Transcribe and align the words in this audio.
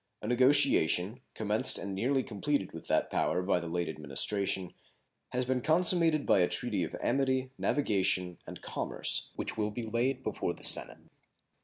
A 0.19 0.25
negotiation, 0.27 1.19
commenced 1.35 1.77
and 1.77 1.93
nearly 1.93 2.23
completed 2.23 2.71
with 2.71 2.87
that 2.87 3.11
power 3.11 3.43
by 3.43 3.59
the 3.59 3.67
late 3.67 3.87
Administration, 3.87 4.73
has 5.29 5.45
been 5.45 5.61
consummated 5.61 6.25
by 6.25 6.39
a 6.39 6.47
treaty 6.47 6.83
of 6.83 6.95
amity, 7.03 7.51
navigation, 7.59 8.39
and 8.47 8.63
commerce, 8.63 9.29
which 9.35 9.57
will 9.57 9.69
be 9.69 9.83
laid 9.83 10.23
before 10.23 10.53
the 10.55 10.63
Senate. 10.63 10.97